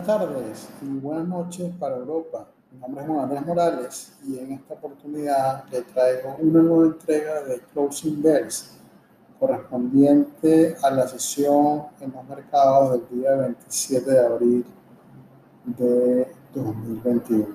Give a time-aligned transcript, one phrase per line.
[0.00, 2.46] Buenas tardes y buenas noches para Europa.
[2.72, 7.42] Mi nombre es Juan Andrés Morales y en esta oportunidad le traigo una nueva entrega
[7.42, 8.78] de Closing Bells
[9.38, 14.64] correspondiente a la sesión en los mercados del día 27 de abril
[15.66, 17.46] de 2021.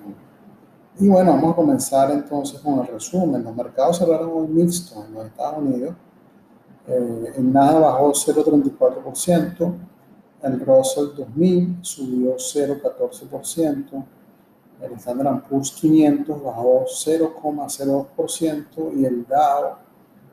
[1.00, 3.42] Y bueno, vamos a comenzar entonces con el resumen.
[3.42, 5.96] Los mercados cerraron hoy mixtos en los Estados Unidos.
[6.86, 9.95] Eh, en nada bajó 0,34%.
[10.46, 14.04] El Russell 2000 subió 0,14%.
[14.80, 19.74] El Standard Poor's 500 bajó 0,02% y el Dow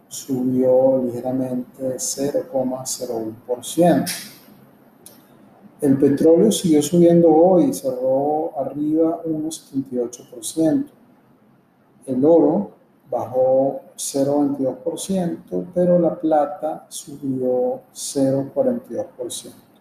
[0.08, 4.06] subió ligeramente 0,01%.
[5.82, 10.86] El petróleo siguió subiendo hoy, cerró arriba 1,78%.
[12.06, 12.70] El oro
[13.10, 19.73] bajó 0,22%, pero la plata subió 0,42%.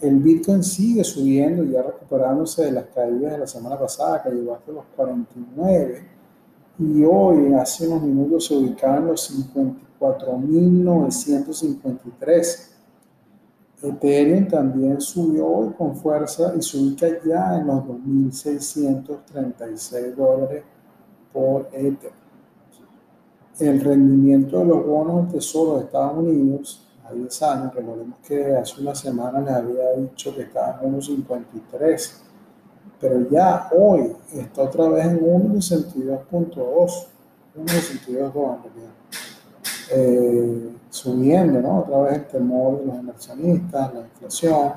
[0.00, 4.54] El Bitcoin sigue subiendo, ya recuperándose de las caídas de la semana pasada, que llegó
[4.54, 6.16] hasta los 49,
[6.78, 9.50] y hoy, hace unos minutos, se ubicaba en los
[10.00, 12.72] 54.953.
[13.82, 20.62] Ethereum también subió hoy con fuerza y se ubica ya en los 2.636 dólares
[21.32, 22.12] por Ether.
[23.58, 28.56] El rendimiento de los bonos del Tesoro de Estados Unidos a 10 años, recordemos que
[28.56, 32.12] hace una semana les había dicho que estaba en 1.53,
[33.00, 36.54] pero ya hoy está otra vez en 1.62.2,
[37.56, 38.96] 1.62.2 en realidad
[39.90, 41.80] eh, subiendo, ¿no?
[41.80, 44.72] Otra vez el temor de los inversionistas, la inflación,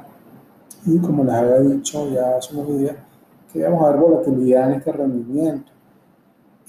[0.85, 2.95] y como les había dicho ya hace unos días,
[3.51, 5.71] que íbamos a ver volatilidad en este rendimiento.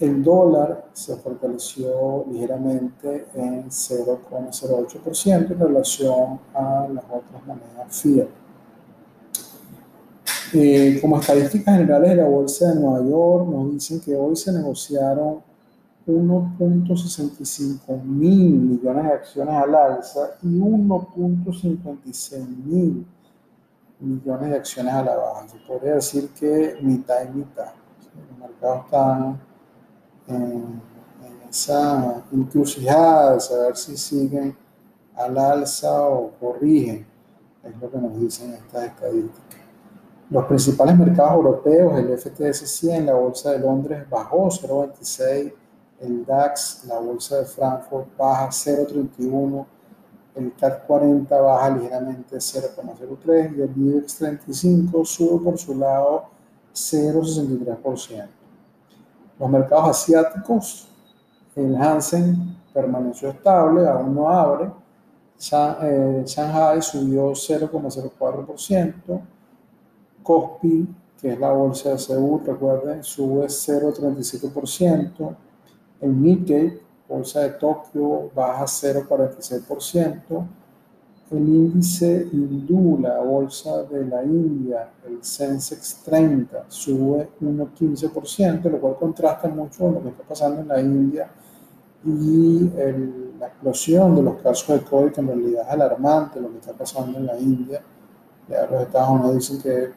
[0.00, 8.28] El dólar se fortaleció ligeramente en 0,08% en relación a las otras monedas fiat.
[10.54, 14.50] Eh, como estadísticas generales de la Bolsa de Nueva York, nos dicen que hoy se
[14.52, 15.42] negociaron
[16.06, 23.06] 1.65 mil millones de acciones al alza y 1.56 mil
[24.00, 25.46] millones de acciones a la baja.
[25.46, 27.72] Se podría decir que mitad y mitad.
[28.30, 29.49] Los mercados están
[30.30, 30.90] en,
[31.48, 34.56] esa encrucijada de saber si siguen
[35.16, 37.04] al alza o corrigen.
[37.64, 39.58] Es lo que nos dicen estas estadísticas.
[40.30, 45.52] Los principales mercados europeos, el FTSE 100, la Bolsa de Londres bajó 0,26
[46.00, 49.66] el DAX, la bolsa de Frankfurt, baja 0,31,
[50.34, 56.24] el CAC 40 baja ligeramente 0,03 y el IBEX 35 sube por su lado
[56.72, 58.28] 0,63%.
[59.40, 60.86] Los mercados asiáticos,
[61.56, 64.70] el Hansen permaneció estable, aún no abre.
[65.82, 69.22] Eh, Shanghai subió 0,04%.
[70.22, 70.86] Kospi,
[71.18, 75.34] que es la bolsa de Seúl, recuerden, sube 0,37%.
[76.02, 80.46] El Nikkei, bolsa de Tokio, baja 0,46%.
[81.30, 88.96] El índice hindú, la bolsa de la India, el Sensex 30, sube 1,15%, lo cual
[88.96, 91.30] contrasta mucho con lo que está pasando en la India
[92.04, 92.70] y
[93.38, 96.72] la explosión de los casos de COVID, que en realidad es alarmante lo que está
[96.72, 97.80] pasando en la India.
[98.48, 99.92] Ya los Estados Unidos dicen que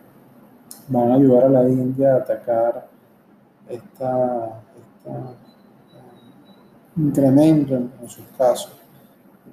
[0.90, 2.88] van a ayudar a la India a atacar
[3.70, 5.34] esta, esta
[6.98, 8.72] incremento en, sus casos.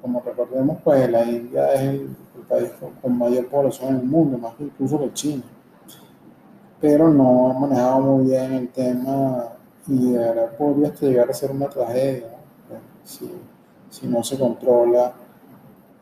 [0.00, 2.16] Como recordemos, pues la India es el,
[2.49, 5.43] país con, mayor población en el mundo, más que incluso que China.
[6.81, 9.49] Pero no ha manejado muy bien el tema
[9.87, 12.28] y ahora podría llegar a ser una tragedia
[13.05, 13.31] si,
[13.91, 15.12] si, no se controla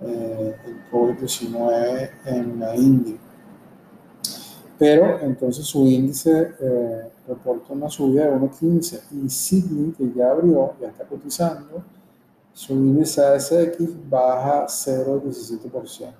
[0.00, 3.16] eh, el COVID-19 en la India.
[4.78, 10.74] Pero entonces su índice eh, reporta una subida de 1.15 y Sydney, que ya abrió,
[10.80, 11.82] ya está cotizando,
[12.58, 13.78] su índice ASX
[14.10, 16.12] baja 0.17%.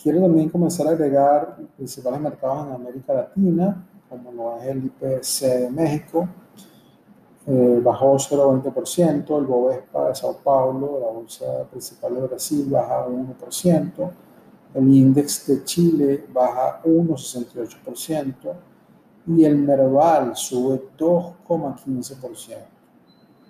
[0.00, 5.40] Quiero también comenzar a agregar principales mercados en América Latina, como lo es el IPC
[5.64, 6.28] de México,
[7.48, 14.10] eh, bajó 0.20%, el Bovespa de Sao Paulo, la bolsa principal de Brasil, baja 1%,
[14.74, 18.34] el índice de Chile baja 1,68%
[19.26, 22.81] y el Merval sube 2,15%.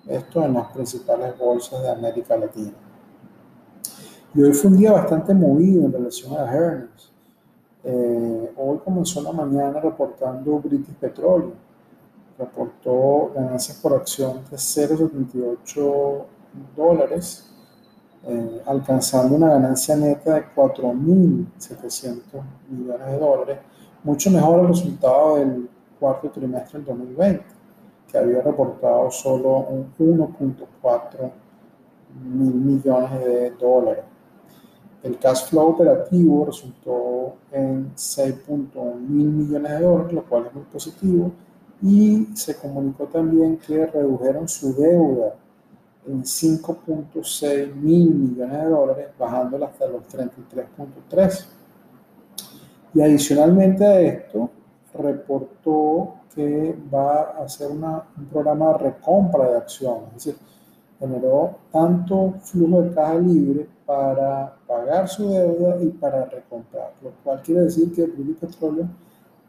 [0.07, 2.73] Esto en las principales bolsas de América Latina.
[4.33, 7.11] Y hoy fue un día bastante movido en relación a earnings.
[7.83, 11.53] Eh, hoy comenzó la mañana reportando British Petroleum.
[12.37, 16.25] Reportó ganancias por acción de 0,78
[16.75, 17.53] dólares
[18.25, 22.21] eh, alcanzando una ganancia neta de 4.700
[22.69, 23.59] millones de dólares,
[24.01, 27.43] mucho mejor el resultado del cuarto trimestre del 2020,
[28.13, 31.31] que había reportado solo un 1.4
[32.23, 34.03] mil millones de dólares.
[35.01, 40.63] El cash flow operativo resultó en 6.1 mil millones de dólares, lo cual es muy
[40.65, 41.31] positivo,
[41.81, 45.33] y se comunicó también que redujeron su deuda
[46.05, 51.45] en 5.6 mil millones de dólares, bajándola hasta los 33.3.
[52.93, 54.51] Y adicionalmente a esto,
[54.93, 60.35] reportó que va a hacer una, un programa de recompra de acciones, es decir,
[60.99, 67.41] generó tanto flujo de caja libre para pagar su deuda y para recomprar, lo cual
[67.41, 68.87] quiere decir que British Petroleum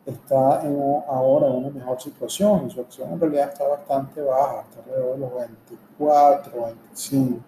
[0.04, 0.78] está en,
[1.08, 5.14] ahora en una mejor situación y su acción en realidad está bastante baja, está alrededor
[5.14, 7.38] de los 24, 25,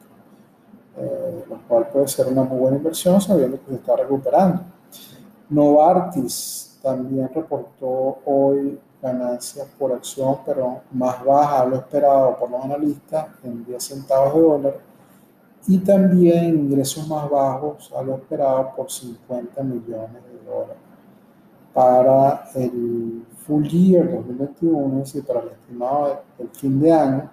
[0.99, 4.63] eh, lo cual puede ser una muy buena inversión sabiendo que se está recuperando.
[5.51, 8.79] Novartis también reportó hoy
[9.13, 14.35] ganancias por acción, pero más baja a lo esperado por los analistas, en 10 centavos
[14.35, 14.75] de dólar,
[15.69, 20.77] y también ingresos más bajos a lo esperado por 50 millones de dólares.
[21.73, 27.31] Para el full year 2021, es decir, para el estimado del fin de año,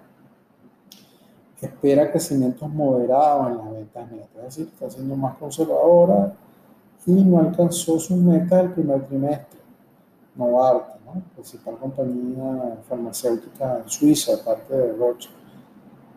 [1.60, 6.34] espera crecimientos moderados en las ventas netas, es decir, está siendo más conservadora
[7.06, 9.60] y no alcanzó sus metas del primer trimestre.
[10.36, 10.93] Novartis,
[11.34, 15.30] principal compañía farmacéutica en Suiza, aparte de Roche.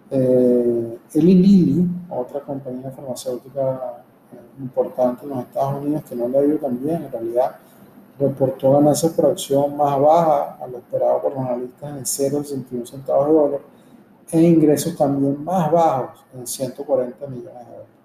[0.09, 6.37] Eh, Eli Lilly, otra compañía farmacéutica eh, importante en los Estados Unidos que no le
[6.37, 7.55] ha ido tan bien, en realidad
[8.19, 13.27] reportó ganancias por acción más baja a lo esperado por los analistas en 0,61 centavos
[13.27, 13.61] de dólar
[14.31, 17.96] e ingresos también más bajos en 140 millones de dólares.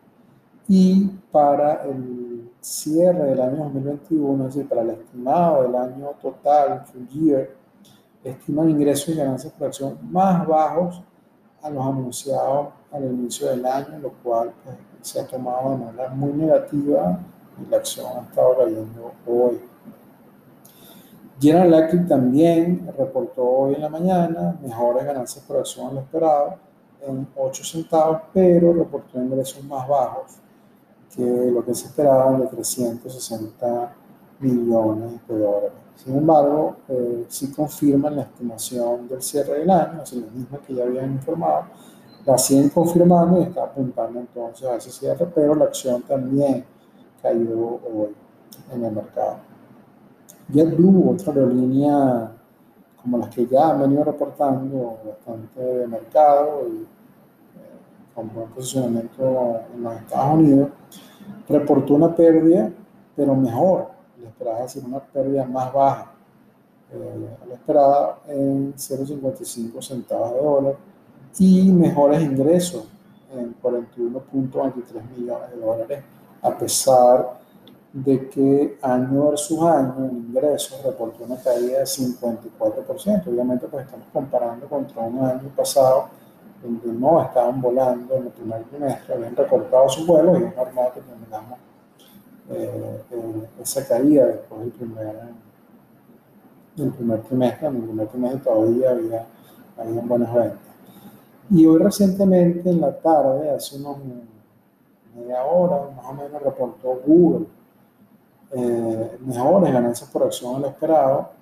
[0.69, 6.85] Y para el cierre del año 2021, es decir, para el estimado del año total,
[6.87, 7.51] full year,
[8.23, 11.03] estiman ingresos y ganancias por acción más bajos
[11.61, 16.09] a los anunciados al inicio del año, lo cual pues, se ha tomado de manera
[16.11, 17.19] muy negativa
[17.61, 19.61] y la acción ha estado cayendo hoy.
[21.41, 26.55] General Electric también reportó hoy en la mañana mejores ganancias por acción a lo esperado
[27.01, 30.43] en 8 centavos, pero reportó ingresos más bajos
[31.15, 33.95] que lo que se esperaba de 360
[34.41, 35.73] millones de dólares.
[35.97, 40.75] Sin embargo, eh, sí confirman la estimación del cierre del año, es la misma que
[40.75, 41.65] ya habían informado,
[42.25, 46.65] la siguen confirmando y está apuntando entonces a ese cierre, pero la acción también
[47.21, 48.15] cayó hoy
[48.73, 49.37] en el mercado.
[50.53, 52.33] JetBlue, otra aerolínea
[53.01, 56.87] como las que ya han venido reportando bastante de mercado y
[58.15, 60.69] con buen posicionamiento en los Estados Unidos,
[61.49, 62.71] reportó una pérdida,
[63.17, 63.89] pero mejor,
[64.21, 66.13] le esperaba decir una pérdida más baja,
[66.93, 70.77] eh, la esperada en 0,55 centavos de dólar
[71.39, 72.85] y mejores ingresos
[73.35, 76.05] en 41.23 millones de dólares,
[76.43, 77.41] a pesar
[77.93, 83.27] de que año versus año en ingresos reportó una caída de 54%.
[83.27, 86.09] Obviamente, pues estamos comparando contra un año pasado
[86.63, 90.89] donde no estaban volando en el primer trimestre, habían recortado sus vuelos y es normal
[90.95, 91.59] que tengamos
[92.51, 95.17] eh, eh, esa caída después del primer,
[96.77, 97.67] del primer trimestre.
[97.67, 99.27] En el primer trimestre todavía había,
[99.77, 100.59] había buenas ventas.
[101.51, 103.99] Y hoy recientemente en la tarde, hace unos
[105.15, 107.47] media hora más o menos, reportó Google
[108.53, 111.42] eh, mejores ganancias por acción a lo esperado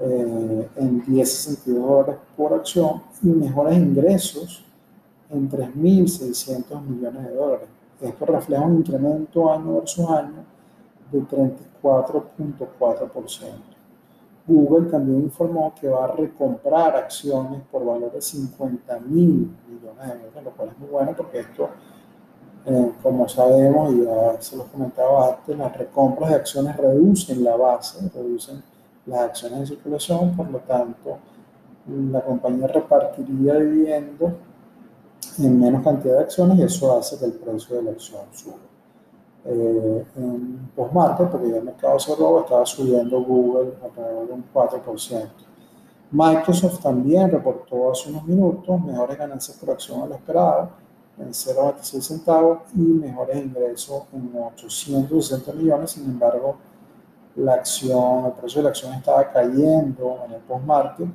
[0.00, 4.64] eh, en 10,62 dólares por acción y mejores ingresos
[5.28, 7.66] en 3.600 millones de dólares.
[8.00, 10.44] Esto refleja un incremento año versus año
[11.10, 13.46] de 34.4%.
[14.46, 20.14] Google también informó que va a recomprar acciones por valor de 50 mil millones de
[20.14, 21.70] dólares, lo cual es muy bueno porque esto,
[22.66, 27.56] eh, como sabemos, y ya se los comentaba antes, las recompras de acciones reducen la
[27.56, 28.62] base, reducen
[29.08, 31.18] las acciones en circulación, por lo tanto,
[31.86, 34.32] la compañía repartiría dividendos
[35.38, 38.56] en menos cantidad de acciones y eso hace que el precio de la acción suba.
[39.44, 45.28] Eh, en postmarket, porque ya el mercado cerró, estaba subiendo Google alrededor de un 4%.
[46.10, 50.70] Microsoft también reportó hace unos minutos mejores ganancias por acción a lo esperado,
[51.18, 55.90] en 0,26 centavos, y mejores ingresos en 860 millones.
[55.90, 56.56] Sin embargo,
[57.36, 61.08] la acción, el precio de la acción estaba cayendo en el post-market,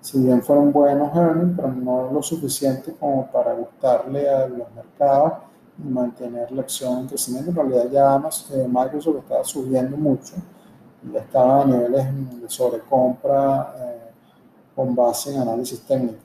[0.00, 5.32] si bien fueron buenos earnings, pero no lo suficiente como para gustarle a los mercados
[5.78, 7.50] y mantener la acción en crecimiento.
[7.50, 10.34] En realidad ya eh, Microsoft estaba subiendo mucho
[11.12, 14.10] ya estaba a niveles de sobrecompra eh,
[14.74, 16.18] con base en análisis técnico.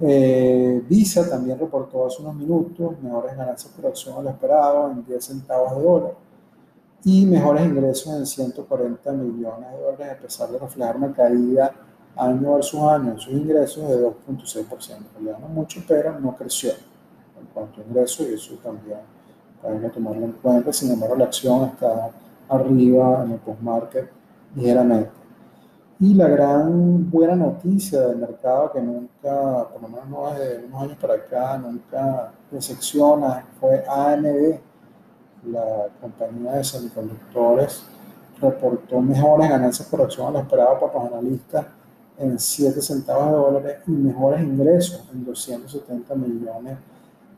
[0.00, 5.04] Eh, Visa también reportó hace unos minutos mejores ganancias por acción a lo esperado en
[5.04, 6.14] 10 centavos de dólar
[7.04, 11.72] y mejores ingresos en 140 millones de dólares a pesar de reflejar una caída
[12.16, 14.98] año versus año en sus ingresos de 2.6%.
[15.22, 18.98] Le no mucho, pero no creció en cuanto a ingresos y eso también
[19.62, 20.72] hay que tomarlo en cuenta.
[20.72, 22.10] Sin embargo, la acción está
[22.48, 24.10] arriba en el post-market
[24.54, 25.10] ligeramente.
[26.00, 30.82] Y la gran buena noticia del mercado que nunca, por lo menos no desde unos
[30.82, 34.58] años para acá, nunca decepciona, fue AMD,
[35.44, 37.84] la compañía de semiconductores,
[38.40, 41.66] reportó mejores ganancias por acción a lo esperado por los analistas
[42.18, 46.78] en 7 centavos de dólares y mejores ingresos en 270 millones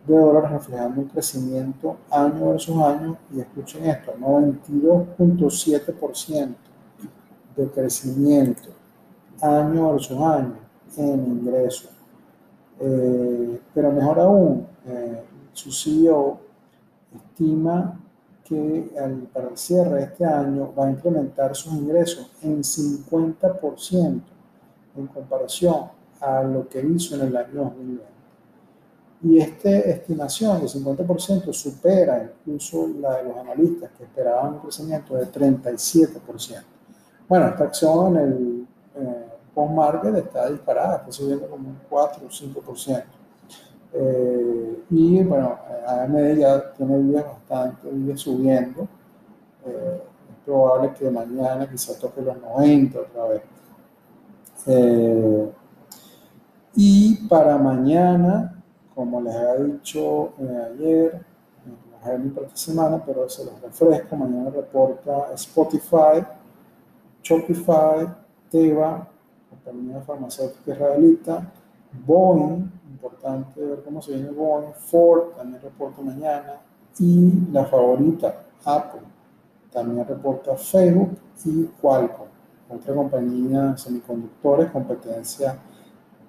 [0.07, 3.17] de dólares, reflejando un crecimiento año versus año.
[3.35, 6.55] Y escuchen esto, 92.7%
[7.57, 8.69] de crecimiento
[9.41, 10.59] año versus año
[10.97, 11.91] en ingresos.
[12.81, 16.41] Eh, pero mejor aún, eh, su CEO
[17.35, 18.01] estima
[18.45, 18.91] que
[19.33, 24.21] para el cierre de este año va a incrementar sus ingresos en 50%
[24.97, 28.05] en comparación a lo que hizo en el año 2020.
[29.23, 35.15] Y esta estimación de 50% supera incluso la de los analistas que esperaban un crecimiento
[35.15, 36.63] de 37%.
[37.27, 42.29] Bueno, esta acción en el eh, post-market está disparada, está subiendo como un 4 o
[42.29, 43.05] 5%.
[43.95, 48.87] Eh, y bueno, AMD ya tiene días bastante días subiendo.
[49.67, 53.43] Eh, es probable que mañana quizá toque los 90 otra vez.
[54.67, 55.53] Eh,
[56.77, 58.63] y para mañana,
[58.95, 61.25] como les había dicho eh, ayer,
[61.65, 66.25] no es para esta semana, pero se los refresco, mañana reporta Spotify,
[67.23, 68.07] Shopify,
[68.51, 69.09] Teva,
[69.49, 71.53] compañía farmacéutica israelita,
[72.07, 76.61] Boeing, importante ver cómo se viene Boeing, Ford también reporta mañana,
[76.99, 79.01] y la favorita, Apple,
[79.73, 82.35] también reporta Facebook y Qualcomm
[82.69, 85.59] otra compañía semiconductores, competencia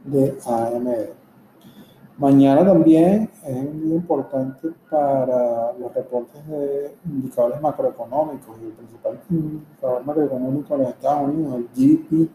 [0.04, 0.90] de AMD.
[2.18, 10.06] Mañana también es muy importante para los reportes de indicadores macroeconómicos y el principal indicador
[10.06, 12.30] macroeconómico de los Estados Unidos, el GDP,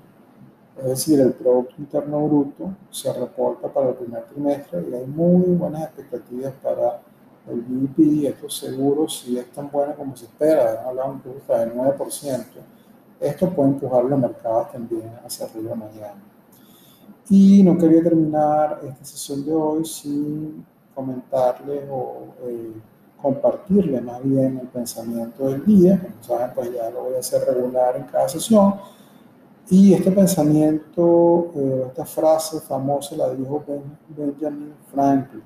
[0.79, 5.55] es decir, el Producto Interno Bruto, se reporta para el primer trimestre y hay muy
[5.57, 7.01] buenas expectativas para
[7.49, 11.75] el GDP y estos seguros, si es tan bueno como se espera, hablamos incluso del
[11.75, 12.45] 9%,
[13.21, 16.23] esto puede empujar los mercados también hacia arriba mañana.
[17.29, 22.73] Y no quería terminar esta sesión de hoy sin comentarles o eh,
[23.21, 26.01] compartirles más bien el pensamiento del día.
[26.01, 28.75] Como saben, pues ya lo voy a hacer regular en cada sesión.
[29.73, 33.65] Y este pensamiento, eh, esta frase famosa la dijo
[34.09, 35.45] Benjamin Franklin.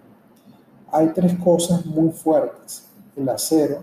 [0.90, 2.88] Hay tres cosas muy fuertes.
[3.14, 3.82] El acero,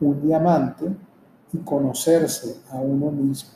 [0.00, 0.86] un diamante
[1.52, 3.50] y conocerse a uno mismo.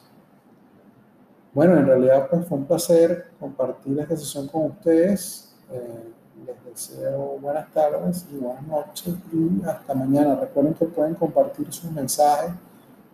[1.52, 5.54] Bueno, en realidad pues fue un placer compartir esta sesión con ustedes.
[5.70, 6.12] Eh,
[6.44, 10.34] les deseo buenas tardes y buenas noches y hasta mañana.
[10.34, 12.50] Recuerden que pueden compartir sus mensajes,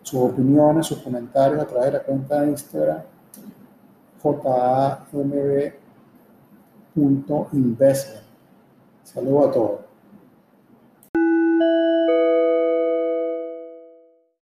[0.03, 3.03] sus opiniones, sus comentarios a través de la cuenta de Instagram
[6.95, 8.25] jamb.investment.
[9.05, 9.80] Saludos a todos.